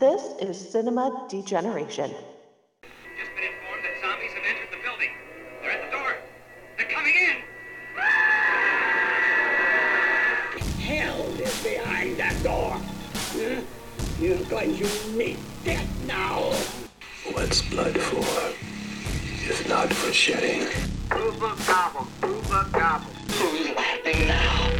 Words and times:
This 0.00 0.22
is 0.40 0.56
Cinema 0.58 1.26
Degeneration. 1.28 2.10
Just 2.10 3.34
been 3.36 3.44
informed 3.44 3.84
that 3.84 4.00
zombies 4.00 4.32
have 4.32 4.44
entered 4.48 4.70
the 4.72 4.82
building. 4.82 5.10
They're 5.60 5.72
at 5.72 5.84
the 5.84 5.90
door. 5.94 6.16
They're 6.78 6.88
coming 6.88 7.12
in. 7.14 7.36
hell 10.80 11.20
is 11.38 11.62
behind 11.62 12.16
that 12.16 12.42
door? 12.42 12.72
Hmm? 12.72 13.56
Huh? 13.56 13.60
You're 14.18 14.42
going 14.44 14.74
to 14.78 15.08
meet 15.10 15.36
death 15.66 16.06
now. 16.06 16.50
What's 17.34 17.60
blood 17.68 17.98
for? 17.98 18.54
If 19.50 19.68
not 19.68 19.92
for 19.92 20.14
shedding. 20.14 20.62
Booba 21.10 21.66
gobble. 21.66 22.06
Booba 22.22 22.72
gobble. 22.72 23.12
Who's 23.32 23.76
laughing 23.76 24.28
now? 24.28 24.70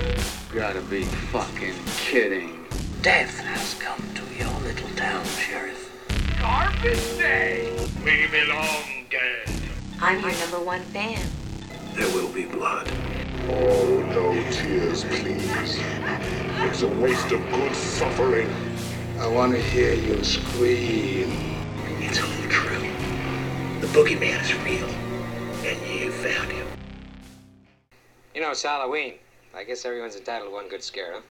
Gotta 0.55 0.81
be 0.81 1.05
fucking 1.05 1.75
kidding. 1.99 2.65
Death 3.03 3.39
has 3.41 3.75
come 3.75 4.03
to 4.15 4.23
your 4.43 4.50
little 4.73 4.97
town, 4.97 5.25
Sheriff. 5.25 5.91
Garbage 6.39 7.19
day. 7.19 7.77
We 8.05 8.29
belong 8.29 9.05
dead. 9.11 9.51
I'm 10.01 10.21
your 10.21 10.31
number 10.31 10.61
one 10.61 10.83
fan. 10.95 11.21
There 11.95 12.09
will 12.15 12.29
be 12.29 12.45
blood. 12.45 12.89
Oh, 13.49 14.01
no 14.15 14.33
tears, 14.53 15.03
please. 15.05 15.51
It's 16.61 16.83
a 16.83 16.89
waste 16.89 17.33
of 17.33 17.41
good 17.51 17.75
suffering. 17.75 18.49
I 19.19 19.27
want 19.27 19.53
to 19.53 19.61
hear 19.61 19.93
you 19.93 20.23
scream. 20.23 21.33
It's 21.99 22.21
all 22.21 22.49
true. 22.49 22.79
The 23.81 23.89
boogeyman 23.89 24.41
is 24.41 24.55
real, 24.63 24.89
and 25.67 26.01
you 26.01 26.13
found 26.13 26.53
him. 26.53 26.67
You 28.37 28.41
know, 28.41 28.53
it's 28.53 28.63
Halloween. 28.63 29.15
I 29.53 29.65
guess 29.65 29.85
everyone's 29.85 30.15
entitled 30.15 30.51
to 30.51 30.55
one 30.55 30.69
good 30.69 30.85
scare, 30.85 31.15
huh? 31.15 31.30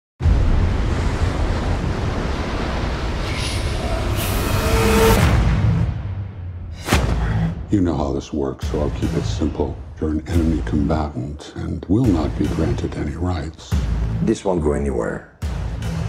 You 7.69 7.81
know 7.81 7.97
how 7.97 8.13
this 8.13 8.33
works, 8.33 8.69
so 8.69 8.81
I'll 8.81 8.91
keep 8.91 9.13
it 9.15 9.25
simple. 9.25 9.77
You're 10.01 10.11
an 10.11 10.29
enemy 10.29 10.63
combatant 10.67 11.53
and 11.57 11.85
will 11.87 12.05
not 12.05 12.39
be 12.39 12.47
granted 12.47 12.95
any 12.95 13.17
rights. 13.17 13.75
This 14.23 14.45
won't 14.45 14.63
go 14.63 14.71
anywhere. 14.71 15.37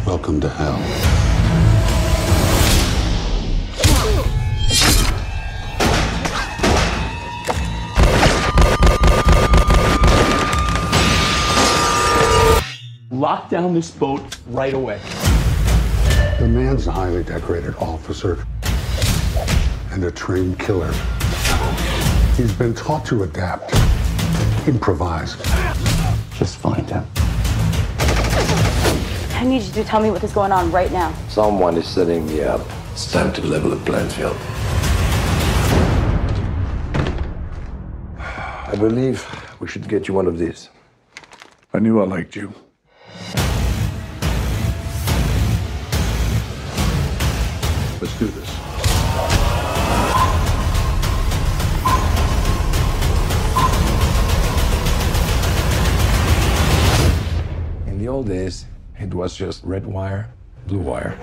Welcome 0.05 0.39
to 0.41 0.49
hell. 0.49 0.77
Lock 13.09 13.49
down 13.49 13.73
this 13.73 13.89
boat 13.89 14.37
right 14.49 14.75
away. 14.75 15.01
The 16.37 16.47
man's 16.47 16.85
a 16.85 16.91
highly 16.91 17.23
decorated 17.23 17.73
officer 17.77 18.45
and 19.91 20.03
a 20.03 20.11
trained 20.11 20.59
killer. 20.59 20.93
He's 22.37 22.53
been 22.53 22.75
taught 22.75 23.03
to 23.07 23.23
adapt, 23.23 23.73
improvise. 24.67 25.35
Just 26.37 26.57
find 26.57 26.87
him. 26.87 27.03
I 29.31 29.43
need 29.43 29.63
you 29.63 29.71
to 29.73 29.83
tell 29.83 29.99
me 29.99 30.11
what 30.11 30.23
is 30.23 30.33
going 30.33 30.51
on 30.51 30.71
right 30.71 30.91
now. 30.91 31.11
Someone 31.29 31.77
is 31.77 31.87
setting 31.87 32.27
me 32.27 32.43
up. 32.43 32.61
It's 32.91 33.11
time 33.11 33.33
to 33.33 33.41
level 33.41 33.71
the 33.71 33.77
playing 33.77 34.09
field. 34.09 34.37
I 38.19 38.75
believe 38.77 39.25
we 39.59 39.67
should 39.67 39.89
get 39.89 40.07
you 40.07 40.13
one 40.13 40.27
of 40.27 40.37
these. 40.37 40.69
I 41.73 41.79
knew 41.79 41.99
I 41.99 42.05
liked 42.05 42.35
you. 42.35 42.53
Let's 47.99 48.19
do 48.19 48.27
this. 48.27 48.66
The 58.07 58.13
old 58.13 58.27
days, 58.27 58.65
it 58.97 59.13
was 59.13 59.35
just 59.35 59.61
red 59.65 59.85
wire, 59.85 60.31
blue 60.65 60.79
wire. 60.79 61.17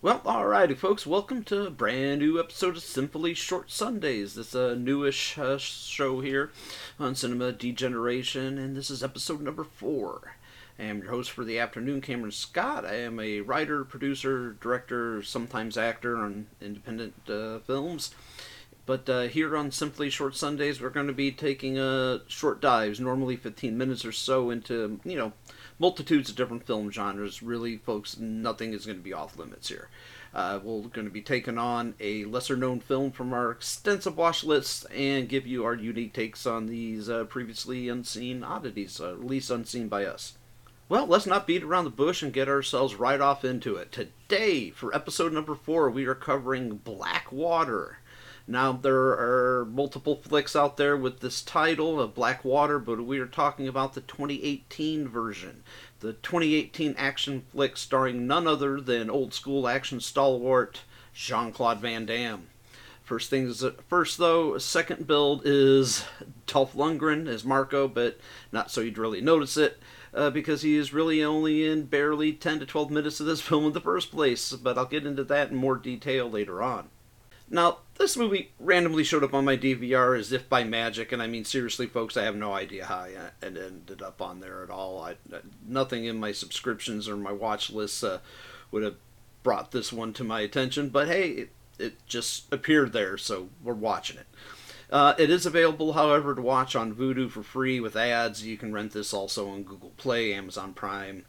Well, 0.00 0.20
alrighty, 0.20 0.74
folks. 0.74 1.06
Welcome 1.06 1.44
to 1.44 1.66
a 1.66 1.70
brand 1.70 2.22
new 2.22 2.40
episode 2.40 2.78
of 2.78 2.82
Simply 2.82 3.34
Short 3.34 3.70
Sundays. 3.70 4.36
This 4.36 4.54
uh, 4.54 4.74
newish 4.74 5.36
uh, 5.36 5.58
show 5.58 6.22
here 6.22 6.50
on 6.98 7.14
Cinema 7.14 7.52
Degeneration, 7.52 8.56
and 8.56 8.74
this 8.74 8.88
is 8.88 9.04
episode 9.04 9.42
number 9.42 9.64
four. 9.64 10.32
I 10.78 10.84
am 10.84 11.00
your 11.00 11.10
host 11.10 11.30
for 11.30 11.44
the 11.44 11.58
afternoon, 11.58 12.00
Cameron 12.00 12.32
Scott. 12.32 12.86
I 12.86 12.94
am 12.94 13.20
a 13.20 13.42
writer, 13.42 13.84
producer, 13.84 14.56
director, 14.62 15.22
sometimes 15.22 15.76
actor 15.76 16.16
on 16.16 16.46
independent 16.62 17.12
uh, 17.28 17.58
films. 17.58 18.14
But 18.88 19.06
uh, 19.10 19.20
here 19.24 19.54
on 19.54 19.70
Simply 19.70 20.08
Short 20.08 20.34
Sundays, 20.34 20.80
we're 20.80 20.88
going 20.88 21.08
to 21.08 21.12
be 21.12 21.30
taking 21.30 21.78
uh, 21.78 22.20
short 22.26 22.62
dives, 22.62 22.98
normally 22.98 23.36
15 23.36 23.76
minutes 23.76 24.02
or 24.02 24.12
so, 24.12 24.48
into, 24.48 24.98
you 25.04 25.14
know, 25.14 25.34
multitudes 25.78 26.30
of 26.30 26.36
different 26.36 26.66
film 26.66 26.90
genres. 26.90 27.42
Really, 27.42 27.76
folks, 27.76 28.16
nothing 28.16 28.72
is 28.72 28.86
going 28.86 28.96
to 28.96 29.04
be 29.04 29.12
off 29.12 29.38
limits 29.38 29.68
here. 29.68 29.90
Uh, 30.32 30.60
we're 30.62 30.88
going 30.88 31.06
to 31.06 31.12
be 31.12 31.20
taking 31.20 31.58
on 31.58 31.96
a 32.00 32.24
lesser 32.24 32.56
known 32.56 32.80
film 32.80 33.10
from 33.10 33.34
our 33.34 33.50
extensive 33.50 34.16
watch 34.16 34.42
list 34.42 34.86
and 34.90 35.28
give 35.28 35.46
you 35.46 35.66
our 35.66 35.74
unique 35.74 36.14
takes 36.14 36.46
on 36.46 36.64
these 36.64 37.10
uh, 37.10 37.24
previously 37.24 37.90
unseen 37.90 38.42
oddities, 38.42 39.02
uh, 39.02 39.10
at 39.12 39.22
least 39.22 39.50
unseen 39.50 39.88
by 39.88 40.06
us. 40.06 40.38
Well, 40.88 41.06
let's 41.06 41.26
not 41.26 41.46
beat 41.46 41.62
around 41.62 41.84
the 41.84 41.90
bush 41.90 42.22
and 42.22 42.32
get 42.32 42.48
ourselves 42.48 42.94
right 42.94 43.20
off 43.20 43.44
into 43.44 43.76
it. 43.76 43.92
Today, 43.92 44.70
for 44.70 44.94
episode 44.94 45.34
number 45.34 45.54
four, 45.54 45.90
we 45.90 46.06
are 46.06 46.14
covering 46.14 46.76
Black 46.76 47.30
Water. 47.30 47.98
Now, 48.50 48.72
there 48.72 48.96
are 48.96 49.66
multiple 49.66 50.16
flicks 50.16 50.56
out 50.56 50.78
there 50.78 50.96
with 50.96 51.20
this 51.20 51.42
title 51.42 52.00
of 52.00 52.14
Black 52.14 52.46
Water, 52.46 52.78
but 52.78 53.04
we 53.04 53.18
are 53.18 53.26
talking 53.26 53.68
about 53.68 53.92
the 53.92 54.00
2018 54.00 55.06
version. 55.06 55.62
The 56.00 56.14
2018 56.14 56.94
action 56.96 57.44
flick 57.52 57.76
starring 57.76 58.26
none 58.26 58.46
other 58.46 58.80
than 58.80 59.10
old 59.10 59.34
school 59.34 59.68
action 59.68 60.00
stalwart 60.00 60.80
Jean 61.12 61.52
Claude 61.52 61.80
Van 61.80 62.06
Damme. 62.06 62.46
First 63.04 63.28
things 63.28 63.62
first, 63.86 64.16
though, 64.16 64.56
second 64.56 65.06
build 65.06 65.42
is 65.44 66.06
Dolph 66.46 66.72
Lundgren 66.72 67.28
as 67.28 67.44
Marco, 67.44 67.86
but 67.86 68.18
not 68.50 68.70
so 68.70 68.80
you'd 68.80 68.96
really 68.96 69.20
notice 69.20 69.58
it. 69.58 69.78
Uh, 70.14 70.30
because 70.30 70.62
he 70.62 70.74
is 70.74 70.94
really 70.94 71.22
only 71.22 71.66
in 71.66 71.84
barely 71.84 72.32
10 72.32 72.60
to 72.60 72.66
12 72.66 72.90
minutes 72.90 73.20
of 73.20 73.26
this 73.26 73.40
film 73.42 73.66
in 73.66 73.72
the 73.74 73.80
first 73.80 74.10
place, 74.10 74.54
but 74.54 74.78
I'll 74.78 74.86
get 74.86 75.04
into 75.04 75.24
that 75.24 75.50
in 75.50 75.56
more 75.56 75.76
detail 75.76 76.30
later 76.30 76.62
on. 76.62 76.88
Now, 77.50 77.78
this 77.98 78.16
movie 78.16 78.52
randomly 78.58 79.04
showed 79.04 79.24
up 79.24 79.34
on 79.34 79.44
my 79.44 79.56
DVR 79.56 80.18
as 80.18 80.32
if 80.32 80.48
by 80.48 80.64
magic, 80.64 81.12
and 81.12 81.20
I 81.20 81.26
mean, 81.26 81.44
seriously, 81.44 81.86
folks, 81.86 82.16
I 82.16 82.22
have 82.22 82.36
no 82.36 82.52
idea 82.52 82.86
how 82.86 82.98
I 82.98 83.08
it 83.08 83.56
ended 83.56 84.02
up 84.02 84.22
on 84.22 84.40
there 84.40 84.62
at 84.62 84.70
all. 84.70 85.02
I, 85.02 85.16
nothing 85.66 86.04
in 86.04 86.18
my 86.18 86.32
subscriptions 86.32 87.08
or 87.08 87.16
my 87.16 87.32
watch 87.32 87.70
lists 87.70 88.02
uh, 88.04 88.20
would 88.70 88.82
have 88.82 88.96
brought 89.42 89.72
this 89.72 89.92
one 89.92 90.12
to 90.14 90.24
my 90.24 90.40
attention, 90.40 90.88
but 90.88 91.08
hey, 91.08 91.30
it, 91.30 91.50
it 91.78 92.06
just 92.06 92.52
appeared 92.52 92.92
there, 92.92 93.18
so 93.18 93.48
we're 93.62 93.74
watching 93.74 94.18
it. 94.18 94.26
Uh, 94.90 95.14
it 95.18 95.28
is 95.28 95.44
available, 95.44 95.92
however, 95.92 96.34
to 96.34 96.40
watch 96.40 96.74
on 96.74 96.94
Vudu 96.94 97.30
for 97.30 97.42
free 97.42 97.78
with 97.78 97.94
ads. 97.94 98.46
You 98.46 98.56
can 98.56 98.72
rent 98.72 98.92
this 98.92 99.12
also 99.12 99.48
on 99.48 99.62
Google 99.62 99.92
Play, 99.96 100.32
Amazon 100.32 100.72
Prime, 100.72 101.26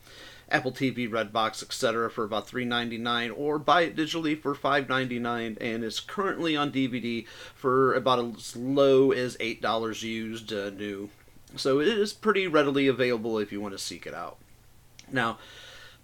Apple 0.52 0.72
TV, 0.72 1.10
Redbox, 1.10 1.64
etc. 1.64 2.10
for 2.10 2.24
about 2.24 2.48
$3.99 2.48 3.34
or 3.38 3.60
buy 3.60 3.82
it 3.84 3.96
digitally 3.96 4.40
for 4.40 4.56
$5.99 4.56 5.58
and 5.60 5.84
is 5.84 6.00
currently 6.00 6.56
on 6.56 6.72
DVD 6.72 7.26
for 7.56 7.94
about 7.94 8.20
as 8.20 8.56
low 8.56 9.12
as 9.12 9.38
$8 9.38 10.04
used 10.04 10.54
uh, 10.54 10.70
new. 10.70 11.10
So 11.56 11.80
it 11.80 11.88
is 11.88 12.14
pretty 12.14 12.48
readily 12.48 12.88
available 12.88 13.40
if 13.40 13.52
you 13.52 13.62
want 13.62 13.74
to 13.74 13.80
seek 13.80 14.06
it 14.06 14.14
out. 14.14 14.38
Now, 15.12 15.38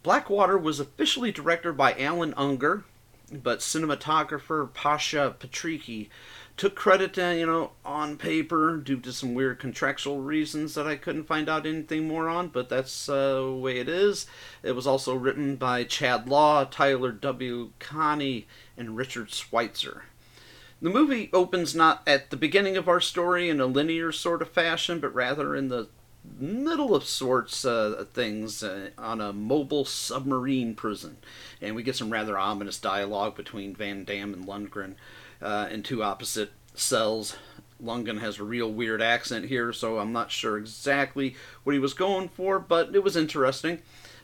Blackwater 0.03 0.57
was 0.57 0.79
officially 0.79 1.31
directed 1.31 1.73
by 1.73 1.93
Alan 1.93 2.33
Unger, 2.37 2.83
but 3.43 3.59
cinematographer 3.59 4.73
Pasha 4.73 5.35
Patriki 5.39 6.09
took 6.57 6.75
credit, 6.75 7.17
uh, 7.17 7.29
you 7.29 7.45
know, 7.45 7.71
on 7.83 8.17
paper 8.17 8.77
due 8.77 8.99
to 8.99 9.11
some 9.11 9.33
weird 9.33 9.59
contractual 9.59 10.21
reasons 10.21 10.73
that 10.75 10.87
I 10.87 10.95
couldn't 10.95 11.25
find 11.25 11.49
out 11.49 11.65
anything 11.65 12.07
more 12.07 12.29
on, 12.29 12.47
but 12.47 12.69
that's 12.69 13.09
uh, 13.09 13.41
the 13.41 13.51
way 13.53 13.79
it 13.79 13.89
is. 13.89 14.25
It 14.63 14.71
was 14.71 14.87
also 14.87 15.15
written 15.15 15.57
by 15.57 15.83
Chad 15.83 16.29
Law, 16.29 16.63
Tyler 16.63 17.11
W. 17.11 17.71
Konney, 17.79 18.47
and 18.77 18.95
Richard 18.95 19.31
Schweitzer. 19.31 20.03
The 20.81 20.89
movie 20.89 21.29
opens 21.33 21.73
not 21.73 22.03
at 22.07 22.29
the 22.29 22.37
beginning 22.37 22.77
of 22.77 22.87
our 22.87 23.01
story 23.01 23.49
in 23.49 23.59
a 23.59 23.65
linear 23.65 24.11
sort 24.11 24.41
of 24.41 24.49
fashion, 24.49 24.99
but 24.99 25.13
rather 25.13 25.55
in 25.55 25.69
the 25.69 25.87
middle 26.39 26.95
of 26.95 27.05
sorts 27.05 27.65
uh, 27.65 28.05
things 28.13 28.63
uh, 28.63 28.89
on 28.97 29.21
a 29.21 29.33
mobile 29.33 29.85
submarine 29.85 30.75
prison. 30.75 31.17
And 31.61 31.75
we 31.75 31.83
get 31.83 31.95
some 31.95 32.11
rather 32.11 32.37
ominous 32.37 32.79
dialogue 32.79 33.35
between 33.35 33.75
Van 33.75 34.03
Damme 34.03 34.33
and 34.33 34.45
Lundgren 34.45 34.95
uh, 35.41 35.67
in 35.71 35.83
two 35.83 36.03
opposite 36.03 36.51
cells 36.73 37.37
Lundgren 37.83 38.19
has 38.19 38.39
a 38.39 38.43
real 38.43 38.71
weird 38.71 39.01
accent 39.01 39.45
here, 39.45 39.73
so 39.73 39.99
I'm 39.99 40.13
not 40.13 40.31
sure 40.31 40.57
exactly 40.57 41.35
what 41.63 41.73
he 41.73 41.79
was 41.79 41.93
going 41.93 42.29
for, 42.29 42.59
but 42.59 42.95
it 42.95 43.03
was 43.03 43.15
interesting. 43.15 43.79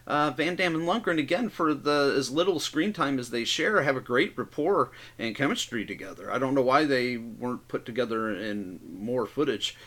Uh, 0.08 0.32
Van 0.32 0.56
Damme 0.56 0.76
and 0.76 0.88
Lundgren, 0.88 1.20
again, 1.20 1.50
for 1.50 1.74
the 1.74 2.14
as 2.18 2.32
little 2.32 2.60
screen 2.60 2.92
time 2.92 3.20
as 3.20 3.30
they 3.30 3.44
share, 3.44 3.84
have 3.84 3.96
a 3.96 4.02
great 4.02 4.36
rapport 4.38 4.92
and 5.20 5.36
chemistry 5.36 5.86
together. 5.86 6.32
I 6.32 6.40
don't 6.40 6.56
know 6.56 6.62
why 6.62 6.86
they 6.86 7.18
weren't 7.18 7.68
put 7.68 7.86
together 7.86 8.34
in 8.34 8.80
more 8.92 9.28
footage, 9.28 9.78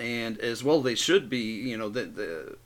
and 0.00 0.38
as 0.38 0.62
well 0.62 0.80
they 0.80 0.94
should 0.94 1.28
be. 1.28 1.38
You 1.38 1.76
know, 1.76 1.88
the, 1.88 2.04
the 2.04 2.56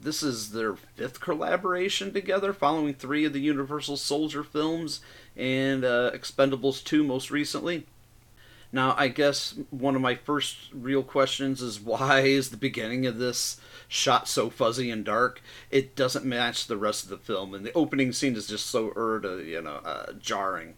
this 0.00 0.22
is 0.22 0.52
their 0.52 0.76
fifth 0.76 1.20
collaboration 1.20 2.12
together, 2.12 2.52
following 2.52 2.94
three 2.94 3.24
of 3.24 3.32
the 3.32 3.40
Universal 3.40 3.98
Soldier 3.98 4.42
films 4.42 5.00
and 5.36 5.84
uh, 5.84 6.10
Expendables 6.14 6.82
2 6.82 7.04
most 7.04 7.30
recently. 7.30 7.86
Now, 8.72 8.94
I 8.96 9.08
guess 9.08 9.54
one 9.70 9.96
of 9.96 10.00
my 10.00 10.14
first 10.14 10.56
real 10.72 11.02
questions 11.02 11.60
is 11.60 11.80
why 11.80 12.20
is 12.24 12.50
the 12.50 12.56
beginning 12.56 13.04
of 13.06 13.18
this 13.18 13.60
shot 13.88 14.28
so 14.28 14.48
fuzzy 14.48 14.90
and 14.90 15.04
dark? 15.04 15.42
It 15.70 15.96
doesn't 15.96 16.24
match 16.24 16.66
the 16.66 16.76
rest 16.76 17.04
of 17.04 17.10
the 17.10 17.18
film, 17.18 17.52
and 17.54 17.66
the 17.66 17.72
opening 17.72 18.12
scene 18.12 18.36
is 18.36 18.46
just 18.46 18.66
so 18.66 18.92
er, 18.96 19.42
you 19.42 19.60
know, 19.60 19.80
uh, 19.84 20.12
jarring. 20.14 20.74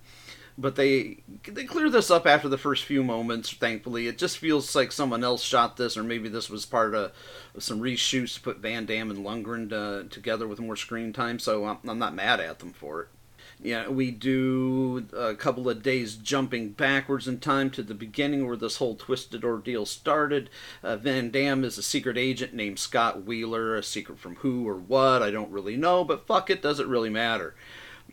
But 0.59 0.77
they 0.77 1.23
they 1.45 1.65
clear 1.65 1.89
this 1.89 2.11
up 2.11 2.27
after 2.27 2.49
the 2.49 2.59
first 2.59 2.85
few 2.85 3.03
moments. 3.03 3.53
Thankfully, 3.53 4.07
it 4.07 4.19
just 4.19 4.39
feels 4.39 4.75
like 4.75 4.93
someone 4.93 5.25
else 5.25 5.43
shot 5.43 5.77
this, 5.77 5.97
or 5.97 6.05
maybe 6.05 6.29
this 6.29 6.51
was 6.51 6.67
part 6.67 6.95
of 6.95 7.13
some 7.59 7.81
reshoots 7.81 8.35
to 8.35 8.41
put 8.41 8.59
Van 8.59 8.85
Damme 8.85 9.11
and 9.11 9.25
Lundgren 9.25 9.73
uh, 9.73 10.09
together 10.09 10.47
with 10.47 10.61
more 10.61 10.77
screen 10.77 11.13
time. 11.13 11.39
So 11.39 11.65
I'm, 11.65 11.79
I'm 11.89 11.99
not 11.99 12.15
mad 12.15 12.41
at 12.41 12.59
them 12.59 12.73
for 12.73 13.03
it 13.03 13.09
yeah, 13.63 13.89
we 13.89 14.11
do 14.11 15.07
a 15.17 15.35
couple 15.35 15.69
of 15.69 15.83
days 15.83 16.17
jumping 16.17 16.71
backwards 16.71 17.29
in 17.29 17.39
time 17.39 17.71
to 17.71 17.83
the 17.83 17.95
beginning 17.95 18.47
where 18.47 18.57
this 18.57 18.77
whole 18.77 18.97
twisted 18.97 19.45
ordeal 19.45 19.87
started. 19.87 20.51
Uh, 20.83 20.97
Van 20.97 21.31
Damme 21.31 21.65
is 21.65 21.79
a 21.79 21.83
secret 21.83 22.19
agent 22.19 22.55
named 22.55 22.81
Scott 22.81 23.25
Wheeler, 23.25 23.77
a 23.77 23.83
secret 23.83 24.19
from 24.19 24.37
who 24.37 24.69
or 24.69 24.75
what, 24.77 25.23
I 25.23 25.31
don't 25.31 25.51
really 25.51 25.77
know, 25.77 26.03
but 26.03 26.27
fuck 26.27 26.51
it, 26.51 26.61
doesn't 26.61 26.89
really 26.89 27.11
matter. 27.11 27.55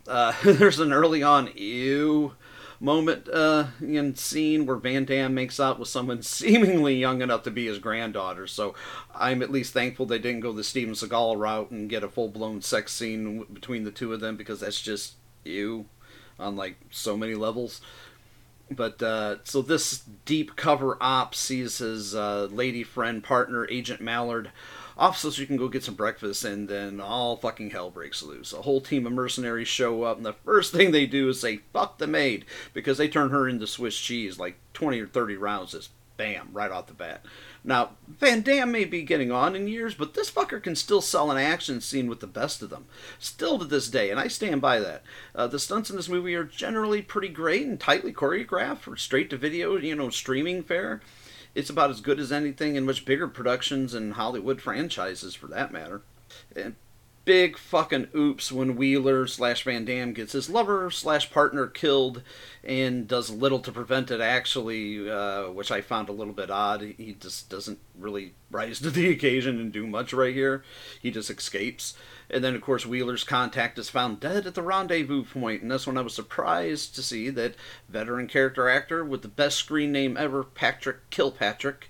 Uh, 0.06 0.32
there's 0.44 0.80
an 0.80 0.92
early 0.92 1.22
on 1.22 1.50
ew 1.54 2.34
moment 2.80 3.28
uh, 3.28 3.66
in 3.80 4.14
scene 4.16 4.64
where 4.64 4.76
Van 4.76 5.04
Damme 5.04 5.34
makes 5.34 5.60
out 5.60 5.78
with 5.78 5.88
someone 5.88 6.22
seemingly 6.22 6.96
young 6.96 7.20
enough 7.20 7.42
to 7.44 7.50
be 7.50 7.66
his 7.66 7.78
granddaughter. 7.78 8.46
So 8.46 8.74
I'm 9.14 9.42
at 9.42 9.50
least 9.50 9.72
thankful 9.74 10.06
they 10.06 10.18
didn't 10.18 10.40
go 10.40 10.52
the 10.52 10.64
Steven 10.64 10.94
Seagal 10.94 11.38
route 11.38 11.70
and 11.70 11.90
get 11.90 12.02
a 12.02 12.08
full 12.08 12.28
blown 12.28 12.62
sex 12.62 12.92
scene 12.92 13.44
between 13.52 13.84
the 13.84 13.90
two 13.90 14.12
of 14.12 14.20
them 14.20 14.36
because 14.36 14.60
that's 14.60 14.80
just 14.80 15.14
ew 15.44 15.86
on 16.38 16.56
like 16.56 16.76
so 16.90 17.16
many 17.16 17.34
levels. 17.34 17.80
But 18.70 19.02
uh, 19.02 19.36
so 19.44 19.62
this 19.62 20.04
deep 20.24 20.54
cover 20.56 20.96
op 21.00 21.34
sees 21.34 21.78
his 21.78 22.14
uh, 22.14 22.48
lady 22.50 22.84
friend 22.84 23.22
partner 23.22 23.66
Agent 23.68 24.00
Mallard 24.00 24.52
off 24.96 25.18
so 25.18 25.30
she 25.30 25.46
can 25.46 25.56
go 25.56 25.68
get 25.68 25.84
some 25.84 25.94
breakfast, 25.94 26.44
and 26.44 26.68
then 26.68 27.00
all 27.00 27.36
fucking 27.36 27.70
hell 27.70 27.90
breaks 27.90 28.22
loose. 28.22 28.52
A 28.52 28.62
whole 28.62 28.80
team 28.80 29.06
of 29.06 29.12
mercenaries 29.12 29.68
show 29.68 30.02
up, 30.02 30.16
and 30.16 30.26
the 30.26 30.32
first 30.32 30.72
thing 30.72 30.90
they 30.90 31.06
do 31.06 31.28
is 31.28 31.40
say 31.40 31.60
"fuck 31.72 31.98
the 31.98 32.06
maid" 32.06 32.44
because 32.72 32.98
they 32.98 33.08
turn 33.08 33.30
her 33.30 33.48
into 33.48 33.66
Swiss 33.66 33.98
cheese 33.98 34.38
like 34.38 34.56
twenty 34.72 35.00
or 35.00 35.06
thirty 35.06 35.36
rounds, 35.36 35.72
just 35.72 35.90
bam 36.16 36.50
right 36.52 36.70
off 36.70 36.86
the 36.86 36.92
bat. 36.92 37.24
Now, 37.64 37.92
Van 38.06 38.42
Damme 38.42 38.70
may 38.70 38.84
be 38.84 39.02
getting 39.02 39.32
on 39.32 39.56
in 39.56 39.68
years, 39.68 39.94
but 39.94 40.12
this 40.12 40.30
fucker 40.30 40.62
can 40.62 40.76
still 40.76 41.00
sell 41.00 41.30
an 41.30 41.38
action 41.38 41.80
scene 41.80 42.08
with 42.08 42.20
the 42.20 42.26
best 42.26 42.60
of 42.60 42.68
them. 42.68 42.86
Still 43.18 43.58
to 43.58 43.64
this 43.64 43.88
day, 43.88 44.10
and 44.10 44.20
I 44.20 44.28
stand 44.28 44.60
by 44.60 44.80
that. 44.80 45.02
Uh, 45.34 45.46
the 45.46 45.58
stunts 45.58 45.88
in 45.88 45.96
this 45.96 46.08
movie 46.08 46.34
are 46.34 46.44
generally 46.44 47.00
pretty 47.00 47.28
great 47.28 47.66
and 47.66 47.80
tightly 47.80 48.12
choreographed 48.12 48.80
for 48.80 48.96
straight 48.96 49.30
to 49.30 49.38
video, 49.38 49.76
you 49.78 49.94
know, 49.94 50.10
streaming 50.10 50.62
fare. 50.62 51.00
It's 51.54 51.70
about 51.70 51.90
as 51.90 52.00
good 52.00 52.20
as 52.20 52.32
anything 52.32 52.76
in 52.76 52.86
much 52.86 53.04
bigger 53.04 53.28
productions 53.28 53.94
and 53.94 54.14
Hollywood 54.14 54.60
franchises, 54.60 55.34
for 55.34 55.46
that 55.48 55.72
matter. 55.72 56.02
And 56.54 56.76
big 57.24 57.58
fucking 57.58 58.08
oops 58.14 58.50
when 58.50 58.76
Wheeler 58.76 59.26
slash 59.26 59.62
Van 59.64 59.84
Damme 59.84 60.12
gets 60.12 60.32
his 60.32 60.48
lover 60.48 60.90
slash 60.90 61.30
partner 61.30 61.66
killed 61.66 62.22
and 62.64 63.06
does 63.06 63.30
little 63.30 63.60
to 63.60 63.72
prevent 63.72 64.10
it, 64.10 64.20
actually, 64.20 65.08
uh, 65.10 65.50
which 65.50 65.70
I 65.70 65.80
found 65.80 66.08
a 66.08 66.12
little 66.12 66.32
bit 66.32 66.50
odd. 66.50 66.82
He 66.82 67.16
just 67.18 67.50
doesn't 67.50 67.78
really 67.98 68.34
rise 68.50 68.80
to 68.80 68.90
the 68.90 69.10
occasion 69.12 69.60
and 69.60 69.72
do 69.72 69.86
much 69.86 70.12
right 70.12 70.34
here. 70.34 70.64
He 71.00 71.10
just 71.10 71.30
escapes. 71.30 71.94
And 72.32 72.44
then, 72.44 72.54
of 72.54 72.60
course, 72.60 72.86
Wheeler's 72.86 73.24
contact 73.24 73.78
is 73.78 73.90
found 73.90 74.20
dead 74.20 74.46
at 74.46 74.54
the 74.54 74.62
rendezvous 74.62 75.24
point, 75.24 75.62
and 75.62 75.70
that's 75.70 75.86
when 75.86 75.98
I 75.98 76.02
was 76.02 76.14
surprised 76.14 76.94
to 76.94 77.02
see 77.02 77.28
that 77.30 77.56
veteran 77.88 78.28
character 78.28 78.68
actor 78.68 79.04
with 79.04 79.22
the 79.22 79.28
best 79.28 79.56
screen 79.56 79.90
name 79.90 80.16
ever, 80.16 80.44
Patrick 80.44 81.10
Kilpatrick, 81.10 81.89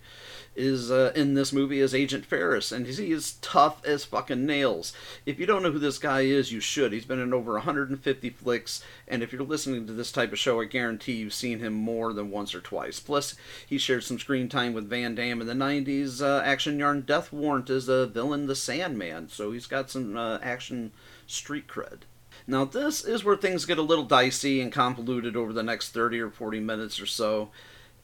is 0.57 0.91
uh, 0.91 1.13
in 1.15 1.35
this 1.35 1.53
movie 1.53 1.81
as 1.81 1.95
Agent 1.95 2.27
Ferris, 2.27 2.73
and 2.73 2.87
he 2.87 3.13
is 3.13 3.35
tough 3.41 3.85
as 3.85 4.05
fucking 4.05 4.45
nails. 4.45 4.93
If 5.25 5.39
you 5.39 5.47
don't 5.47 5.63
know 5.63 5.71
who 5.71 5.79
this 5.79 5.99
guy 5.99 6.23
is, 6.23 6.53
you 6.53 6.61
should. 6.61 6.93
He's 6.93 7.05
been 7.05 7.21
in 7.21 7.33
over 7.33 7.53
150 7.53 8.31
flicks, 8.31 8.83
and 9.07 9.23
if 9.23 9.33
you're 9.33 9.43
listening 9.43 9.87
to 9.87 9.93
this 9.93 10.13
type 10.13 10.33
of 10.33 10.39
show, 10.39 10.61
I 10.61 10.65
guarantee 10.65 11.13
you've 11.13 11.35
seen 11.35 11.61
him 11.61 11.73
more 11.73 12.13
than 12.13 12.31
once 12.31 12.55
or 12.55 12.61
twice. 12.61 13.01
Plus, 13.01 13.37
he 13.67 13.79
shared 13.79 14.05
some 14.05 14.19
screen 14.19 14.49
time 14.49 14.73
with 14.75 14.91
Van 14.91 15.15
Damme 15.15 15.41
in 15.41 15.47
the 15.47 15.55
90s 15.55 16.21
uh, 16.21 16.43
action 16.45 16.79
yarn 16.79 17.03
Death 17.03 17.33
Warrant 17.33 17.71
as 17.71 17.89
a 17.89 18.07
villain, 18.07 18.47
the 18.47 18.57
Sandman, 18.57 19.29
so 19.29 19.53
he's 19.53 19.67
got 19.67 19.91
some 19.91 20.17
uh, 20.17 20.39
action 20.43 20.93
street 21.27 21.69
cred. 21.69 22.01
Now, 22.47 22.65
this 22.65 23.05
is 23.05 23.23
where 23.23 23.37
things 23.37 23.65
get 23.65 23.79
a 23.79 23.83
little 23.83 24.05
dicey 24.05 24.61
and 24.61 24.73
convoluted 24.73 25.37
over 25.37 25.53
the 25.53 25.63
next 25.63 25.91
30 25.91 26.21
or 26.21 26.31
40 26.31 26.61
minutes 26.61 27.01
or 27.01 27.07
so. 27.07 27.51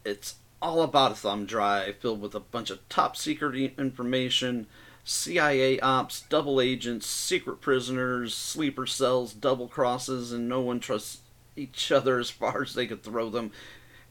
It's 0.04 0.36
all 0.60 0.82
about 0.82 1.12
a 1.12 1.14
thumb 1.14 1.46
drive 1.46 1.96
filled 1.96 2.20
with 2.20 2.34
a 2.34 2.40
bunch 2.40 2.70
of 2.70 2.88
top 2.88 3.16
secret 3.16 3.74
information, 3.78 4.66
CIA 5.04 5.78
ops, 5.80 6.22
double 6.28 6.60
agents, 6.60 7.06
secret 7.06 7.60
prisoners, 7.60 8.34
sleeper 8.34 8.86
cells, 8.86 9.32
double 9.32 9.68
crosses, 9.68 10.32
and 10.32 10.48
no 10.48 10.60
one 10.60 10.80
trusts 10.80 11.20
each 11.54 11.92
other 11.92 12.18
as 12.18 12.30
far 12.30 12.62
as 12.62 12.74
they 12.74 12.86
could 12.86 13.02
throw 13.02 13.30
them, 13.30 13.52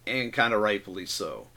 and 0.07 0.33
kind 0.33 0.53
of 0.53 0.62
rightfully 0.62 1.06
so. 1.06 1.47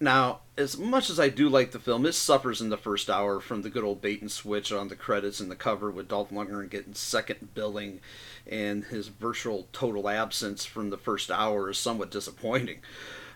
Now, 0.00 0.40
as 0.58 0.76
much 0.76 1.08
as 1.08 1.20
I 1.20 1.28
do 1.28 1.48
like 1.48 1.70
the 1.70 1.78
film, 1.78 2.04
it 2.04 2.12
suffers 2.12 2.60
in 2.60 2.68
the 2.68 2.76
first 2.76 3.08
hour 3.08 3.40
from 3.40 3.62
the 3.62 3.70
good 3.70 3.84
old 3.84 4.02
bait 4.02 4.20
and 4.20 4.30
switch 4.30 4.72
on 4.72 4.88
the 4.88 4.96
credits 4.96 5.40
and 5.40 5.50
the 5.50 5.56
cover 5.56 5.90
with 5.90 6.08
Dolph 6.08 6.30
Lundgren 6.30 6.68
getting 6.68 6.94
second 6.94 7.54
billing, 7.54 8.00
and 8.46 8.84
his 8.84 9.08
virtual 9.08 9.68
total 9.72 10.08
absence 10.08 10.64
from 10.64 10.90
the 10.90 10.98
first 10.98 11.30
hour 11.30 11.70
is 11.70 11.78
somewhat 11.78 12.10
disappointing. 12.10 12.80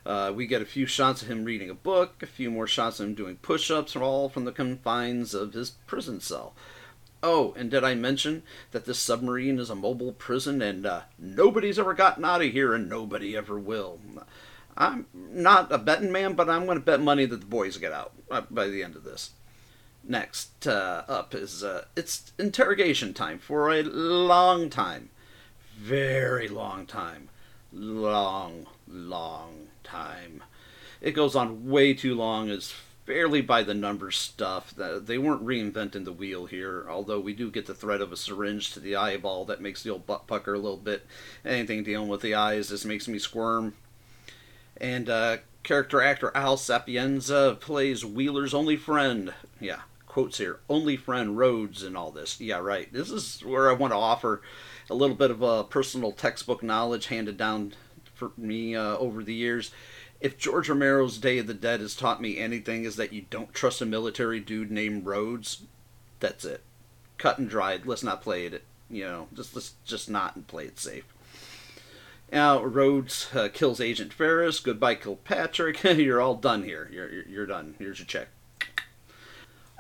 Uh, 0.09 0.33
we 0.35 0.47
get 0.47 0.63
a 0.63 0.67
few 0.67 0.87
shots 0.87 1.21
of 1.21 1.29
him 1.29 1.45
reading 1.45 1.69
a 1.69 1.75
book, 1.75 2.23
a 2.23 2.27
few 2.27 2.51
more 2.51 2.67
shots 2.67 2.99
of 2.99 3.07
him 3.07 3.15
doing 3.15 3.37
push 3.37 3.71
ups, 3.71 3.95
all 3.95 4.31
from 4.31 4.47
the 4.47 4.53
confines 4.53 5.35
of 5.35 5.53
his 5.53 5.73
prison 5.87 6.19
cell. 6.19 6.55
Oh, 7.23 7.53
and 7.59 7.71
did 7.71 7.85
I 7.85 7.95
mention 7.95 8.43
that 8.71 8.87
this 8.87 8.99
submarine 8.99 9.59
is 9.59 9.69
a 9.69 9.75
mobile 9.75 10.13
prison 10.13 10.63
and 10.63 10.87
uh, 10.87 11.03
nobody's 11.19 11.79
ever 11.79 11.93
gotten 11.93 12.25
out 12.25 12.41
of 12.41 12.53
here 12.53 12.73
and 12.73 12.89
nobody 12.89 13.37
ever 13.37 13.59
will? 13.59 14.01
I'm 14.79 15.05
not 15.13 15.71
a 15.71 15.77
betting 15.77 16.11
man, 16.11 16.33
but 16.33 16.49
I'm 16.49 16.65
going 16.65 16.79
to 16.79 16.85
bet 16.85 17.03
money 17.03 17.27
that 17.27 17.41
the 17.41 17.47
boys 17.47 17.77
get 17.77 17.93
out 17.93 18.13
uh, 18.31 18.43
by 18.51 18.69
the 18.69 18.83
end 18.83 18.97
of 18.97 19.05
this. 19.05 19.33
Next 20.03 20.67
uh, 20.67 21.03
up 21.07 21.35
is 21.35 21.63
uh, 21.63 21.85
it's 21.97 22.33
interrogation 22.39 23.13
time 23.13 23.39
for 23.39 23.71
a 23.71 23.83
long 23.83 24.71
time. 24.71 25.11
Very 25.77 26.49
long 26.49 26.87
time. 26.87 27.29
Long, 27.73 28.67
long 28.91 29.69
time. 29.83 30.43
It 31.01 31.13
goes 31.13 31.37
on 31.37 31.69
way 31.69 31.95
too 31.95 32.15
long. 32.15 32.51
It's 32.51 32.75
fairly 33.07 33.41
by 33.41 33.63
the 33.63 33.75
numbers 33.75 34.17
stuff. 34.17 34.75
They 34.77 35.17
weren't 35.17 35.47
reinventing 35.47 36.05
the 36.05 36.13
wheel 36.13 36.47
here, 36.47 36.85
although 36.91 37.21
we 37.21 37.33
do 37.33 37.51
get 37.51 37.67
the 37.67 37.75
threat 37.75 38.01
of 38.01 38.13
a 38.13 38.17
syringe 38.17 38.73
to 38.73 38.81
the 38.81 38.97
eyeball 38.97 39.47
that 39.47 39.63
makes 39.63 39.83
the 39.83 39.91
old 39.91 40.07
butt 40.07 40.27
pucker 40.27 40.55
a 40.55 40.59
little 40.59 40.77
bit. 40.77 41.07
Anything 41.45 41.85
dealing 41.85 42.09
with 42.09 42.21
the 42.21 42.35
eyes 42.35 42.69
just 42.69 42.85
makes 42.85 43.09
me 43.09 43.19
squirm. 43.19 43.75
And 44.77 45.09
uh, 45.09 45.39
character 45.63 46.03
actor 46.03 46.31
Al 46.35 46.57
Sapienza 46.57 47.57
plays 47.61 48.05
Wheeler's 48.05 48.55
only 48.55 48.77
friend. 48.77 49.33
Yeah, 49.59 49.81
quotes 50.07 50.39
here. 50.39 50.61
Only 50.69 50.97
friend 50.97 51.39
Rhodes 51.39 51.83
and 51.83 51.97
all 51.97 52.11
this. 52.11 52.41
Yeah, 52.41 52.59
right. 52.59 52.93
This 52.93 53.11
is 53.11 53.43
where 53.45 53.71
I 53.71 53.73
want 53.73 53.93
to 53.93 53.99
offer 53.99 54.43
a 54.91 54.95
little 54.95 55.17
bit 55.17 55.31
of 55.31 55.43
a 55.43 55.65
personal 55.65 56.13
textbook 56.13 56.63
knowledge 56.63 57.07
handed 57.07 57.37
down 57.39 57.73
for 58.19 58.33
me 58.37 58.75
uh, 58.75 58.97
over 58.97 59.23
the 59.23 59.35
years. 59.35 59.71
If 60.21 60.37
George 60.37 60.69
Romero's 60.69 61.19
Day 61.19 61.39
of 61.39 61.47
the 61.47 61.55
Dead 61.55 61.81
has 61.81 61.95
taught 61.95 62.21
me 62.21 62.39
anything, 62.39 62.85
is 62.85 62.97
that 62.97 63.13
you 63.13 63.27
don't 63.31 63.55
trust 63.55 63.81
a 63.81 63.87
military 63.87 64.41
dude 64.41 64.71
named 64.71 65.07
Rhodes. 65.07 65.63
That's 66.19 66.45
it. 66.45 66.63
Cut 67.17 67.39
and 67.39 67.49
dried. 67.49 67.87
Let's 67.87 68.03
not 68.03 68.23
play 68.23 68.47
it. 68.47 68.65
You 68.91 69.05
know, 69.05 69.29
just 69.35 69.55
let's 69.55 69.75
just 69.85 70.11
not 70.11 70.35
and 70.35 70.47
play 70.47 70.65
it 70.65 70.79
safe. 70.79 71.05
Now 72.33 72.63
Rhodes 72.63 73.29
uh, 73.35 73.49
kills 73.53 73.81
Agent 73.81 74.13
Ferris. 74.13 74.61
Goodbye, 74.61 74.97
Kilpatrick. 74.97 75.83
you're 75.85 76.21
all 76.21 76.35
done 76.35 76.65
here. 76.65 76.91
You're, 76.93 77.11
you're 77.11 77.29
you're 77.29 77.47
done. 77.47 77.75
Here's 77.79 77.99
your 77.99 78.07
check. 78.07 78.29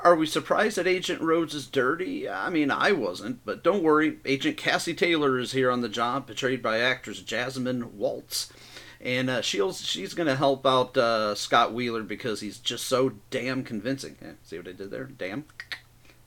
Are 0.04 0.14
we 0.14 0.26
surprised 0.26 0.76
that 0.78 0.86
Agent 0.86 1.20
Rhodes 1.20 1.54
is 1.54 1.66
dirty? 1.66 2.28
I 2.28 2.50
mean, 2.50 2.70
I 2.70 2.92
wasn't, 2.92 3.44
but 3.44 3.64
don't 3.64 3.82
worry. 3.82 4.18
Agent 4.24 4.56
Cassie 4.56 4.94
Taylor 4.94 5.38
is 5.38 5.52
here 5.52 5.70
on 5.70 5.80
the 5.80 5.88
job, 5.88 6.26
portrayed 6.26 6.62
by 6.62 6.78
actress 6.78 7.20
Jasmine 7.20 7.98
Waltz. 7.98 8.52
and 9.00 9.28
uh, 9.28 9.42
she's 9.42 9.80
she's 9.84 10.14
gonna 10.14 10.36
help 10.36 10.64
out 10.66 10.96
uh, 10.96 11.34
Scott 11.34 11.72
Wheeler 11.72 12.02
because 12.02 12.40
he's 12.40 12.58
just 12.58 12.86
so 12.86 13.12
damn 13.30 13.64
convincing. 13.64 14.16
Yeah, 14.22 14.32
see 14.44 14.58
what 14.58 14.68
I 14.68 14.72
did 14.72 14.90
there? 14.90 15.04
Damn. 15.04 15.44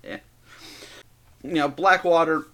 Yeah. 0.04 0.20
Now, 1.44 1.68
Blackwater 1.70 2.48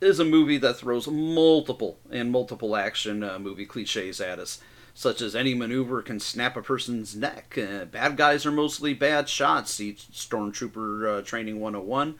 is 0.00 0.18
a 0.18 0.24
movie 0.24 0.58
that 0.58 0.76
throws 0.76 1.06
multiple 1.06 1.98
and 2.10 2.30
multiple 2.32 2.76
action 2.76 3.22
uh, 3.22 3.38
movie 3.38 3.64
cliches 3.66 4.20
at 4.20 4.38
us, 4.38 4.60
such 4.94 5.20
as 5.20 5.34
any 5.34 5.54
maneuver 5.54 6.00
can 6.00 6.20
snap 6.20 6.56
a 6.56 6.62
person's 6.62 7.16
neck. 7.16 7.58
Uh, 7.58 7.84
bad 7.84 8.16
guys 8.16 8.46
are 8.46 8.52
mostly 8.52 8.94
bad 8.94 9.28
shots. 9.28 9.72
See 9.72 9.94
Stormtrooper 9.94 11.18
uh, 11.18 11.22
Training 11.22 11.60
101. 11.60 12.14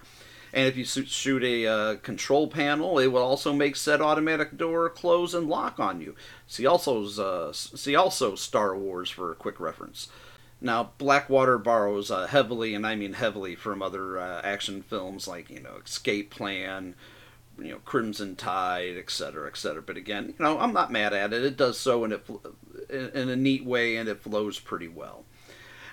And 0.53 0.69
if 0.69 0.77
you 0.77 0.85
shoot 0.85 1.43
a 1.43 1.67
uh, 1.67 1.97
control 1.97 2.47
panel, 2.47 2.99
it 2.99 3.09
will 3.09 3.23
also 3.23 3.53
make 3.53 3.75
said 3.75 4.01
automatic 4.01 4.57
door 4.57 4.89
close 4.89 5.35
and 5.35 5.49
lock 5.49 5.81
on 5.81 6.01
you. 6.01 6.15
See 6.47 6.67
also 6.67 7.05
uh, 7.21 7.53
see 7.53 7.97
also 7.97 8.35
Star 8.37 8.77
Wars 8.77 9.11
for 9.11 9.33
a 9.33 9.37
quick 9.37 9.59
reference. 9.59 10.09
Now, 10.61 10.93
Blackwater 10.99 11.59
borrows 11.59 12.11
uh, 12.11 12.27
heavily, 12.29 12.75
and 12.75 12.87
I 12.87 12.95
mean 12.95 13.15
heavily, 13.15 13.55
from 13.55 13.83
other 13.83 14.19
uh, 14.19 14.41
action 14.43 14.83
films 14.83 15.27
like 15.27 15.51
you 15.51 15.61
know 15.61 15.79
Escape 15.85 16.31
Plan, 16.31 16.95
you 17.59 17.71
know 17.71 17.79
Crimson 17.85 18.37
Tide, 18.37 18.97
etc., 18.97 19.49
etc. 19.49 19.83
But 19.83 19.97
again, 19.97 20.35
you 20.39 20.45
know 20.45 20.59
I'm 20.59 20.73
not 20.73 20.93
mad 20.93 21.13
at 21.13 21.33
it. 21.33 21.45
It 21.45 21.57
does 21.57 21.79
so 21.79 22.05
in 22.05 22.13
it 22.13 22.27
in 22.89 23.29
a 23.29 23.37
neat 23.37 23.65
way, 23.65 23.97
and 23.97 24.09
it 24.09 24.21
flows 24.21 24.59
pretty 24.59 24.89
well. 24.89 25.25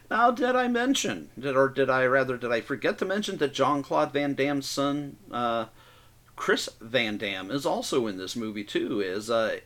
Now, 0.09 0.29
did 0.29 0.57
I 0.57 0.67
mention, 0.67 1.29
did 1.39 1.55
or 1.55 1.69
did 1.69 1.89
I 1.89 2.05
rather 2.05 2.35
did 2.35 2.51
I 2.51 2.59
forget 2.59 2.97
to 2.97 3.05
mention 3.05 3.37
that 3.37 3.53
Jean 3.53 3.81
Claude 3.81 4.11
Van 4.11 4.33
Damme's 4.33 4.65
son, 4.65 5.15
uh, 5.31 5.67
Chris 6.35 6.67
Van 6.81 7.17
Damme, 7.17 7.49
is 7.49 7.65
also 7.65 8.07
in 8.07 8.17
this 8.17 8.35
movie 8.35 8.65
too? 8.65 8.99
Is 8.99 9.29
uh, 9.29 9.59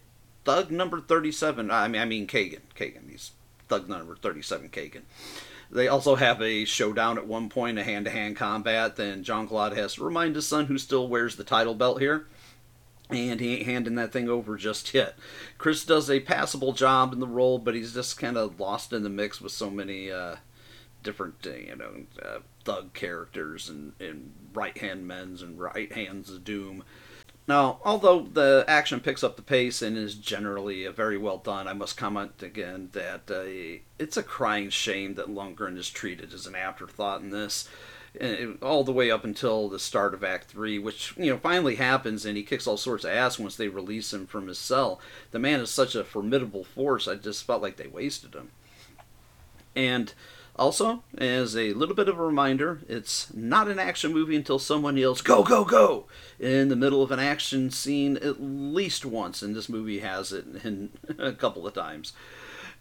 Thug 0.43 0.69
number 0.69 1.01
thirty-seven? 1.01 1.71
I 1.71 1.87
mean, 1.87 2.01
I 2.01 2.05
mean 2.05 2.27
Kagan. 2.27 2.61
Kagan. 2.77 3.09
He's 3.09 3.31
Thug 3.67 3.89
number 3.89 4.15
thirty-seven. 4.15 4.69
Kagan. 4.69 5.01
They 5.71 5.87
also 5.87 6.15
have 6.15 6.41
a 6.41 6.65
showdown 6.65 7.17
at 7.17 7.27
one 7.27 7.49
point, 7.49 7.79
a 7.79 7.83
hand-to-hand 7.83 8.35
combat. 8.35 8.95
Then 8.95 9.23
Jean 9.23 9.47
Claude 9.47 9.75
has 9.75 9.95
to 9.95 10.03
remind 10.03 10.35
his 10.35 10.47
son, 10.47 10.65
who 10.67 10.77
still 10.77 11.07
wears 11.07 11.35
the 11.35 11.43
title 11.43 11.75
belt 11.75 11.99
here, 11.99 12.27
and 13.09 13.39
he 13.39 13.55
ain't 13.55 13.65
handing 13.65 13.95
that 13.95 14.11
thing 14.11 14.29
over 14.29 14.57
just 14.57 14.93
yet. 14.93 15.15
Chris 15.57 15.83
does 15.83 16.09
a 16.09 16.19
passable 16.19 16.73
job 16.73 17.13
in 17.13 17.19
the 17.19 17.27
role, 17.27 17.57
but 17.57 17.75
he's 17.75 17.93
just 17.93 18.19
kind 18.19 18.37
of 18.37 18.59
lost 18.59 18.93
in 18.93 19.03
the 19.03 19.09
mix 19.09 19.41
with 19.41 19.51
so 19.51 19.69
many 19.69 20.11
uh, 20.11 20.37
different, 21.03 21.35
uh, 21.45 21.51
you 21.51 21.75
know, 21.75 22.05
uh, 22.23 22.39
thug 22.63 22.93
characters 22.93 23.69
and, 23.69 23.93
and 23.99 24.31
right 24.53 24.77
hand 24.77 25.07
men's 25.07 25.41
and 25.41 25.59
right 25.59 25.91
hands 25.91 26.29
of 26.29 26.43
doom. 26.43 26.83
Now, 27.47 27.79
although 27.85 28.21
the 28.21 28.65
action 28.67 28.99
picks 28.99 29.23
up 29.23 29.35
the 29.35 29.43
pace 29.43 29.81
and 29.81 29.95
is 29.97 30.15
generally 30.15 30.87
very 30.87 31.17
well 31.17 31.37
done, 31.37 31.67
I 31.67 31.73
must 31.73 31.95
comment 31.95 32.41
again 32.41 32.89
that 32.93 33.29
uh, 33.29 33.81
it's 33.99 34.17
a 34.17 34.23
crying 34.23 34.69
shame 34.69 35.13
that 35.15 35.27
Lundgren 35.27 35.77
is 35.77 35.89
treated 35.89 36.33
as 36.33 36.47
an 36.47 36.55
afterthought 36.55 37.21
in 37.21 37.29
this 37.29 37.69
all 38.61 38.83
the 38.83 38.91
way 38.91 39.11
up 39.11 39.23
until 39.23 39.69
the 39.69 39.79
start 39.79 40.13
of 40.13 40.23
Act 40.23 40.45
Three, 40.45 40.79
which 40.79 41.13
you 41.17 41.31
know 41.31 41.37
finally 41.37 41.75
happens, 41.75 42.25
and 42.25 42.37
he 42.37 42.43
kicks 42.43 42.67
all 42.67 42.77
sorts 42.77 43.03
of 43.03 43.11
ass 43.11 43.39
once 43.39 43.55
they 43.55 43.67
release 43.67 44.13
him 44.13 44.25
from 44.25 44.47
his 44.47 44.57
cell. 44.57 44.99
The 45.31 45.39
man 45.39 45.59
is 45.59 45.69
such 45.69 45.95
a 45.95 46.03
formidable 46.03 46.63
force. 46.63 47.07
I 47.07 47.15
just 47.15 47.45
felt 47.45 47.61
like 47.61 47.77
they 47.77 47.87
wasted 47.87 48.33
him. 48.33 48.51
And 49.75 50.13
also, 50.57 51.03
as 51.17 51.55
a 51.57 51.73
little 51.73 51.95
bit 51.95 52.07
of 52.07 52.17
a 52.17 52.25
reminder, 52.25 52.79
it's 52.87 53.33
not 53.33 53.67
an 53.67 53.77
action 53.77 54.13
movie 54.13 54.35
until 54.37 54.57
someone 54.57 54.95
yells 54.95 55.21
"Go, 55.21 55.43
go, 55.43 55.65
go!" 55.65 56.05
in 56.39 56.69
the 56.69 56.75
middle 56.77 57.03
of 57.03 57.11
an 57.11 57.19
action 57.19 57.69
scene 57.71 58.17
at 58.17 58.41
least 58.41 59.05
once, 59.05 59.41
and 59.41 59.55
this 59.55 59.67
movie 59.67 59.99
has 59.99 60.31
it 60.31 60.45
in 60.63 60.91
a 61.19 61.33
couple 61.33 61.67
of 61.67 61.73
times. 61.73 62.13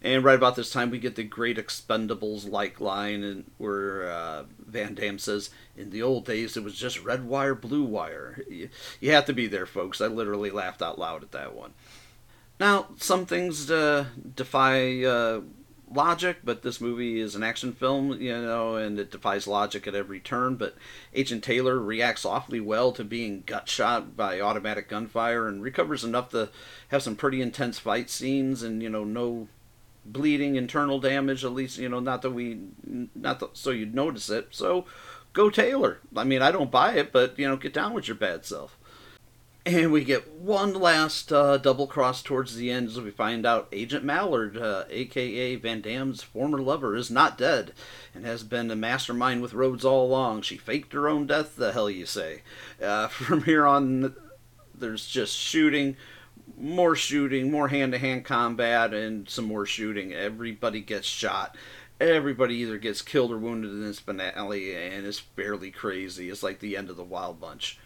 And 0.01 0.23
right 0.23 0.35
about 0.35 0.55
this 0.55 0.71
time, 0.71 0.89
we 0.89 0.99
get 0.99 1.15
the 1.15 1.23
Great 1.23 1.57
Expendables 1.57 2.49
like 2.49 2.79
line, 2.79 3.23
and 3.23 3.51
where 3.57 4.09
uh, 4.09 4.43
Van 4.65 4.93
Damme 4.93 5.19
says, 5.19 5.49
"In 5.75 5.89
the 5.89 6.01
old 6.01 6.25
days, 6.25 6.55
it 6.55 6.63
was 6.63 6.77
just 6.77 7.03
red 7.03 7.25
wire, 7.25 7.55
blue 7.55 7.83
wire." 7.83 8.41
You, 8.49 8.69
you 9.01 9.11
have 9.11 9.25
to 9.25 9.33
be 9.33 9.47
there, 9.47 9.65
folks. 9.65 9.99
I 9.99 10.07
literally 10.07 10.49
laughed 10.49 10.81
out 10.81 10.97
loud 10.97 11.23
at 11.23 11.31
that 11.31 11.55
one. 11.55 11.73
Now, 12.57 12.87
some 12.97 13.25
things 13.25 13.69
uh, 13.69 14.05
defy 14.35 15.03
uh, 15.03 15.41
logic, 15.95 16.37
but 16.43 16.61
this 16.61 16.81
movie 16.81 17.19
is 17.19 17.35
an 17.35 17.43
action 17.43 17.73
film, 17.73 18.19
you 18.21 18.33
know, 18.33 18.75
and 18.75 18.99
it 18.99 19.11
defies 19.11 19.47
logic 19.47 19.87
at 19.87 19.95
every 19.95 20.19
turn. 20.19 20.55
But 20.55 20.75
Agent 21.13 21.43
Taylor 21.43 21.79
reacts 21.79 22.25
awfully 22.25 22.59
well 22.59 22.91
to 22.91 23.03
being 23.03 23.43
gut 23.45 23.69
shot 23.69 24.15
by 24.15 24.39
automatic 24.39 24.89
gunfire 24.89 25.47
and 25.47 25.63
recovers 25.63 26.03
enough 26.03 26.29
to 26.31 26.49
have 26.89 27.03
some 27.03 27.15
pretty 27.15 27.41
intense 27.41 27.79
fight 27.79 28.09
scenes 28.09 28.61
and, 28.61 28.83
you 28.83 28.89
know, 28.89 29.03
no 29.03 29.47
bleeding, 30.05 30.55
internal 30.55 30.99
damage. 30.99 31.43
At 31.43 31.53
least 31.53 31.77
you 31.77 31.89
know, 31.89 31.99
not 31.99 32.21
that 32.21 32.31
we, 32.31 32.59
not 33.15 33.39
that, 33.39 33.57
so 33.57 33.71
you'd 33.71 33.95
notice 33.95 34.29
it. 34.29 34.49
So 34.51 34.85
go 35.33 35.49
Taylor. 35.49 35.99
I 36.15 36.23
mean, 36.23 36.41
I 36.41 36.51
don't 36.51 36.71
buy 36.71 36.93
it, 36.93 37.11
but 37.11 37.37
you 37.39 37.47
know, 37.47 37.57
get 37.57 37.73
down 37.73 37.93
with 37.93 38.07
your 38.07 38.15
bad 38.15 38.45
self. 38.45 38.77
And 39.67 39.91
we 39.91 40.03
get 40.03 40.31
one 40.31 40.73
last 40.75 41.33
uh, 41.33 41.57
double 41.57 41.87
cross 41.87 42.21
towards 42.21 42.55
the 42.55 42.69
end 42.69 42.87
as 42.87 43.01
we 43.01 43.09
find 43.09 43.47
out 43.47 43.67
Agent 43.71 44.05
Mallard, 44.05 44.57
uh, 44.57 44.83
aka 44.91 45.55
Van 45.55 45.81
Damme's 45.81 46.21
former 46.21 46.59
lover, 46.59 46.95
is 46.95 47.09
not 47.09 47.35
dead 47.35 47.73
and 48.13 48.25
has 48.25 48.43
been 48.43 48.69
a 48.69 48.75
mastermind 48.75 49.41
with 49.41 49.55
Rhodes 49.55 49.83
all 49.83 50.05
along. 50.05 50.43
She 50.43 50.55
faked 50.55 50.93
her 50.93 51.09
own 51.09 51.25
death, 51.25 51.55
the 51.55 51.71
hell 51.71 51.89
you 51.89 52.05
say. 52.05 52.43
Uh, 52.79 53.07
from 53.09 53.41
here 53.43 53.65
on, 53.65 54.15
there's 54.75 55.07
just 55.07 55.35
shooting, 55.35 55.97
more 56.59 56.95
shooting, 56.95 57.49
more 57.49 57.69
hand 57.69 57.93
to 57.93 57.97
hand 57.97 58.23
combat, 58.23 58.93
and 58.93 59.27
some 59.27 59.45
more 59.45 59.65
shooting. 59.65 60.13
Everybody 60.13 60.81
gets 60.81 61.07
shot. 61.07 61.57
Everybody 61.99 62.57
either 62.57 62.77
gets 62.77 63.01
killed 63.01 63.31
or 63.31 63.39
wounded 63.39 63.71
in 63.71 63.81
this 63.81 63.99
finale, 63.99 64.75
and 64.75 65.07
it's 65.07 65.17
fairly 65.17 65.71
crazy. 65.71 66.29
It's 66.29 66.43
like 66.43 66.59
the 66.59 66.77
end 66.77 66.91
of 66.91 66.97
the 66.97 67.03
Wild 67.03 67.39
Bunch. 67.39 67.79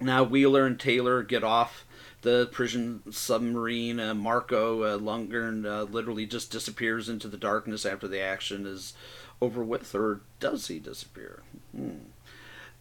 Now, 0.00 0.22
Wheeler 0.22 0.66
and 0.66 0.78
Taylor 0.78 1.22
get 1.22 1.44
off 1.44 1.84
the 2.22 2.48
prison 2.52 3.02
submarine. 3.12 4.00
Uh, 4.00 4.14
Marco 4.14 4.82
uh, 4.82 4.98
Lundgren 4.98 5.66
uh, 5.66 5.84
literally 5.84 6.26
just 6.26 6.50
disappears 6.50 7.08
into 7.08 7.28
the 7.28 7.36
darkness 7.36 7.84
after 7.84 8.08
the 8.08 8.20
action 8.20 8.66
is 8.66 8.94
over 9.40 9.62
with, 9.62 9.94
or 9.94 10.20
does 10.40 10.68
he 10.68 10.78
disappear? 10.78 11.42
Hmm 11.74 11.98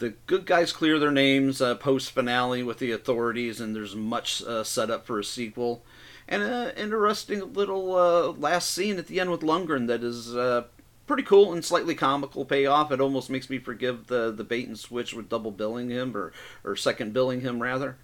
the 0.01 0.09
good 0.25 0.45
guys 0.45 0.73
clear 0.73 0.99
their 0.99 1.11
names 1.11 1.61
uh, 1.61 1.75
post 1.75 2.11
finale 2.11 2.63
with 2.63 2.79
the 2.79 2.91
authorities, 2.91 3.61
and 3.61 3.73
there's 3.73 3.95
much 3.95 4.43
uh, 4.43 4.63
set 4.63 4.89
up 4.89 5.05
for 5.05 5.19
a 5.19 5.23
sequel. 5.23 5.83
And 6.27 6.41
an 6.43 6.75
interesting 6.75 7.53
little 7.53 7.95
uh, 7.95 8.31
last 8.31 8.71
scene 8.71 8.97
at 8.97 9.07
the 9.07 9.19
end 9.19 9.31
with 9.31 9.41
Lundgren 9.41 9.87
that 9.87 10.03
is 10.03 10.35
uh, 10.35 10.63
pretty 11.11 11.23
cool 11.23 11.51
and 11.51 11.65
slightly 11.65 11.93
comical 11.93 12.45
payoff. 12.45 12.89
It 12.89 13.01
almost 13.01 13.29
makes 13.29 13.49
me 13.49 13.59
forgive 13.59 14.07
the, 14.07 14.31
the 14.31 14.45
bait 14.45 14.65
and 14.65 14.79
switch 14.79 15.13
with 15.13 15.27
double 15.27 15.51
billing 15.51 15.89
him, 15.89 16.15
or, 16.15 16.31
or 16.63 16.77
second 16.77 17.11
billing 17.11 17.41
him, 17.41 17.61
rather. 17.61 17.97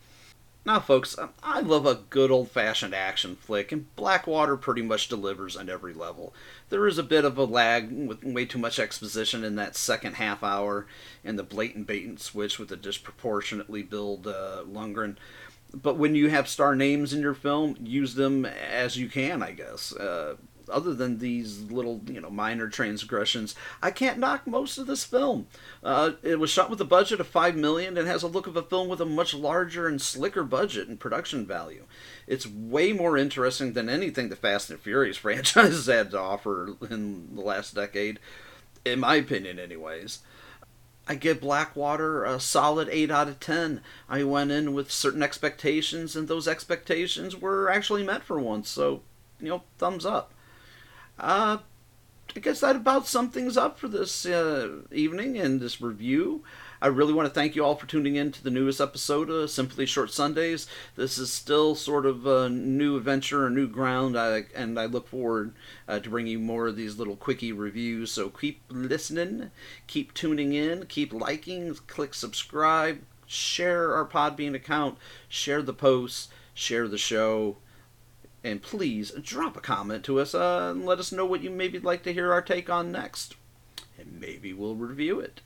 Now, 0.66 0.82
folks, 0.82 1.16
I 1.42 1.62
love 1.62 1.86
a 1.86 2.02
good 2.10 2.32
old 2.32 2.52
fashioned 2.52 2.94
action 2.94 3.38
flick, 3.38 3.72
and 3.72 3.96
Blackwater 3.96 4.58
pretty 4.58 4.82
much 4.82 5.08
delivers 5.08 5.56
on 5.56 5.70
every 5.70 5.94
level. 5.94 6.34
There 6.68 6.86
is 6.86 6.98
a 6.98 7.04
bit 7.04 7.24
of 7.24 7.38
a 7.38 7.46
lag 7.46 7.90
with 7.90 8.26
way 8.26 8.44
too 8.44 8.60
much 8.60 8.78
exposition 8.78 9.46
in 9.46 9.56
that 9.56 9.78
second 9.78 10.16
half 10.16 10.44
hour, 10.44 10.86
and 11.24 11.40
the 11.40 11.44
blatant 11.44 11.88
bait 11.88 12.06
and 12.06 12.20
switch 12.20 12.60
with 12.60 12.68
the 12.68 12.76
disproportionately 12.76 13.84
billed 13.84 14.28
uh, 14.28 14.64
Lundgren. 14.70 15.16
But 15.74 15.96
when 15.96 16.14
you 16.14 16.30
have 16.30 16.50
star 16.50 16.76
names 16.76 17.14
in 17.14 17.22
your 17.22 17.34
film, 17.34 17.78
use 17.80 18.16
them 18.16 18.46
as 18.46 18.98
you 18.98 19.08
can, 19.08 19.42
I 19.42 19.52
guess. 19.52 19.94
Uh, 19.96 20.36
other 20.70 20.94
than 20.94 21.20
these 21.20 21.62
little, 21.64 22.02
you 22.08 22.22
know, 22.22 22.30
minor 22.30 22.70
transgressions, 22.70 23.56
I 23.82 23.92
can't 23.92 24.20
knock 24.20 24.48
most 24.48 24.78
of 24.78 24.88
this 24.88 25.04
film. 25.04 25.48
Uh, 25.84 26.12
it 26.24 26.40
was 26.40 26.50
shot 26.50 26.70
with 26.70 26.82
a 26.82 26.86
budget 26.86 27.20
of 27.20 27.28
five 27.28 27.56
million 27.56 27.98
and 27.98 28.08
has 28.08 28.24
a 28.24 28.28
look 28.28 28.48
of 28.48 28.56
a 28.56 28.64
film 28.64 28.88
with 28.88 29.02
a 29.02 29.06
much 29.06 29.34
larger 29.34 29.88
and 29.88 30.02
slicker 30.02 30.44
budget 30.44 30.88
and 30.88 31.00
production 31.00 31.46
value. 31.46 31.86
It's 32.28 32.48
way 32.48 32.94
more 32.94 33.18
interesting 33.18 33.74
than 33.74 33.90
anything 33.90 34.30
the 34.30 34.36
Fast 34.36 34.70
and 34.70 34.80
Furious 34.80 35.18
franchise 35.18 35.86
had 35.86 36.12
to 36.12 36.20
offer 36.20 36.76
in 36.90 37.36
the 37.36 37.42
last 37.42 37.76
decade, 37.76 38.20
in 38.86 39.00
my 39.00 39.16
opinion, 39.16 39.60
anyways. 39.60 40.20
I 41.10 41.16
give 41.16 41.40
Blackwater 41.40 42.26
a 42.26 42.40
solid 42.40 42.90
8 42.92 43.10
out 43.10 43.30
of 43.30 43.40
10. 43.40 43.82
I 44.10 44.24
went 44.24 44.52
in 44.52 44.74
with 44.74 44.92
certain 44.92 45.24
expectations, 45.24 46.16
and 46.16 46.28
those 46.28 46.48
expectations 46.48 47.36
were 47.36 47.70
actually 47.70 48.04
met 48.04 48.24
for 48.24 48.40
once, 48.40 48.70
so, 48.70 49.04
you 49.40 49.48
know, 49.48 49.64
thumbs 49.78 50.06
up. 50.06 50.34
Uh, 51.20 51.58
I 52.36 52.40
guess 52.40 52.60
that 52.60 52.76
about 52.76 53.08
sums 53.08 53.34
things 53.34 53.58
up 53.58 53.80
for 53.80 53.88
this 53.88 54.26
uh, 54.26 54.82
evening 54.92 55.38
and 55.38 55.60
this 55.60 55.82
review. 55.82 56.44
I 56.80 56.88
really 56.88 57.14
want 57.14 57.28
to 57.28 57.34
thank 57.34 57.56
you 57.56 57.66
all 57.66 57.74
for 57.74 57.88
tuning 57.88 58.16
in 58.16 58.32
to 58.34 58.44
the 58.44 58.52
newest 58.52 58.80
episode 58.80 59.32
of 59.32 59.50
Simply 59.50 59.88
Short 59.88 60.12
Sundays. 60.12 60.68
This 60.96 61.18
is 61.18 61.34
still 61.34 61.74
sort 61.74 62.06
of 62.06 62.28
a 62.28 62.48
new 62.50 62.98
adventure, 62.98 63.48
a 63.48 63.50
new 63.50 63.68
ground, 63.68 64.16
I, 64.20 64.44
and 64.54 64.80
I 64.80 64.86
look 64.86 65.08
forward 65.08 65.56
uh, 65.88 66.00
to 66.00 66.10
bringing 66.10 66.34
you 66.34 66.40
more 66.40 66.68
of 66.68 66.76
these 66.76 67.00
little 67.00 67.16
quickie 67.16 67.52
reviews. 67.52 68.12
So 68.12 68.30
keep 68.30 68.62
listening, 68.70 69.50
keep 69.88 70.14
tuning 70.14 70.54
in, 70.54 70.86
keep 70.86 71.12
liking, 71.12 71.74
click 71.88 72.14
subscribe, 72.14 73.02
share 73.26 73.96
our 73.96 74.06
Podbean 74.06 74.54
account, 74.54 75.00
share 75.28 75.64
the 75.64 75.74
posts, 75.74 76.28
share 76.54 76.88
the 76.88 77.00
show 77.00 77.58
And 78.48 78.62
please 78.62 79.12
drop 79.22 79.58
a 79.58 79.62
comment 79.62 80.06
to 80.06 80.22
us 80.22 80.34
uh, 80.34 80.70
and 80.72 80.86
let 80.86 81.00
us 81.00 81.12
know 81.12 81.26
what 81.26 81.42
you 81.42 81.50
maybe 81.50 81.80
like 81.80 82.04
to 82.04 82.14
hear 82.14 82.32
our 82.32 82.42
take 82.42 82.70
on 82.70 82.94
next. 82.94 83.36
And 84.00 84.22
maybe 84.22 84.54
we'll 84.54 84.76
review 84.76 85.20
it. 85.20 85.42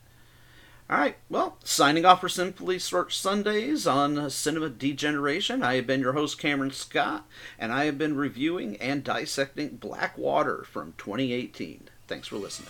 All 0.88 1.00
right, 1.00 1.16
well, 1.30 1.58
signing 1.64 2.06
off 2.06 2.22
for 2.22 2.30
Simply 2.30 2.78
Short 2.78 3.12
Sundays 3.12 3.88
on 3.88 4.30
Cinema 4.30 4.70
Degeneration. 4.70 5.64
I 5.64 5.76
have 5.76 5.88
been 5.88 6.02
your 6.02 6.14
host, 6.14 6.38
Cameron 6.38 6.72
Scott, 6.72 7.26
and 7.58 7.72
I 7.72 7.86
have 7.86 7.98
been 7.98 8.18
reviewing 8.18 8.76
and 8.78 9.04
dissecting 9.04 9.78
Black 9.78 10.18
Water 10.18 10.64
from 10.64 10.94
2018. 10.98 11.90
Thanks 12.08 12.28
for 12.28 12.36
listening. 12.36 12.70